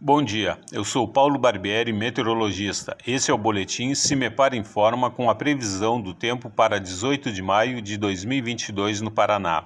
Bom 0.00 0.22
dia, 0.22 0.60
eu 0.70 0.84
sou 0.84 1.08
Paulo 1.08 1.36
Barbieri, 1.40 1.92
meteorologista. 1.92 2.96
Esse 3.04 3.32
é 3.32 3.34
o 3.34 3.38
boletim 3.38 3.96
Cimepar 3.96 4.54
Informa 4.54 5.10
com 5.10 5.28
a 5.28 5.34
previsão 5.34 6.00
do 6.00 6.14
tempo 6.14 6.48
para 6.48 6.78
18 6.78 7.32
de 7.32 7.42
maio 7.42 7.82
de 7.82 7.96
2022 7.96 9.00
no 9.00 9.10
Paraná. 9.10 9.64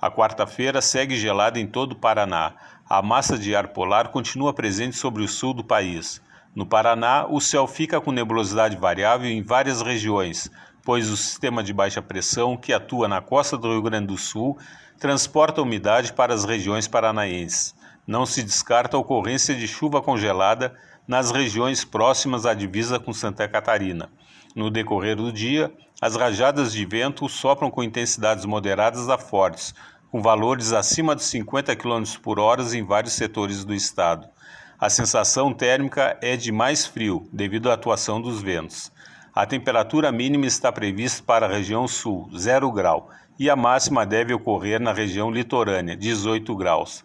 A 0.00 0.10
quarta-feira 0.10 0.82
segue 0.82 1.16
gelada 1.16 1.60
em 1.60 1.66
todo 1.68 1.92
o 1.92 1.96
Paraná. 1.96 2.54
A 2.90 3.00
massa 3.00 3.38
de 3.38 3.54
ar 3.54 3.68
polar 3.68 4.08
continua 4.08 4.52
presente 4.52 4.96
sobre 4.96 5.22
o 5.22 5.28
sul 5.28 5.54
do 5.54 5.62
país. 5.62 6.20
No 6.56 6.66
Paraná, 6.66 7.24
o 7.28 7.40
céu 7.40 7.68
fica 7.68 8.00
com 8.00 8.10
nebulosidade 8.10 8.76
variável 8.76 9.30
em 9.30 9.44
várias 9.44 9.80
regiões, 9.80 10.50
pois 10.82 11.08
o 11.08 11.16
sistema 11.16 11.62
de 11.62 11.72
baixa 11.72 12.02
pressão 12.02 12.56
que 12.56 12.72
atua 12.72 13.06
na 13.06 13.20
costa 13.20 13.56
do 13.56 13.70
Rio 13.70 13.82
Grande 13.82 14.08
do 14.08 14.18
Sul 14.18 14.58
transporta 14.98 15.62
umidade 15.62 16.12
para 16.12 16.34
as 16.34 16.44
regiões 16.44 16.88
paranaenses. 16.88 17.80
Não 18.06 18.26
se 18.26 18.42
descarta 18.42 18.96
a 18.96 19.00
ocorrência 19.00 19.54
de 19.54 19.68
chuva 19.68 20.02
congelada 20.02 20.74
nas 21.06 21.30
regiões 21.30 21.84
próximas 21.84 22.46
à 22.46 22.54
divisa 22.54 22.98
com 22.98 23.12
Santa 23.12 23.48
Catarina. 23.48 24.10
No 24.54 24.70
decorrer 24.70 25.16
do 25.16 25.32
dia, 25.32 25.72
as 26.00 26.16
rajadas 26.16 26.72
de 26.72 26.84
vento 26.84 27.28
sopram 27.28 27.70
com 27.70 27.82
intensidades 27.82 28.44
moderadas 28.44 29.08
a 29.08 29.16
fortes, 29.16 29.74
com 30.10 30.20
valores 30.20 30.72
acima 30.72 31.14
de 31.14 31.22
50 31.22 31.74
km 31.76 32.02
por 32.20 32.38
hora 32.38 32.62
em 32.76 32.84
vários 32.84 33.14
setores 33.14 33.64
do 33.64 33.72
estado. 33.72 34.28
A 34.78 34.90
sensação 34.90 35.54
térmica 35.54 36.18
é 36.20 36.36
de 36.36 36.50
mais 36.50 36.84
frio, 36.84 37.28
devido 37.32 37.70
à 37.70 37.74
atuação 37.74 38.20
dos 38.20 38.42
ventos. 38.42 38.90
A 39.32 39.46
temperatura 39.46 40.10
mínima 40.10 40.44
está 40.44 40.72
prevista 40.72 41.22
para 41.24 41.46
a 41.46 41.48
região 41.48 41.86
sul, 41.86 42.28
0 42.36 42.70
grau, 42.72 43.08
e 43.38 43.48
a 43.48 43.54
máxima 43.54 44.04
deve 44.04 44.34
ocorrer 44.34 44.80
na 44.80 44.92
região 44.92 45.30
litorânea, 45.30 45.96
18 45.96 46.54
graus. 46.56 47.04